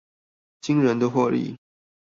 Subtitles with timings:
[0.63, 1.59] 驚人的獲利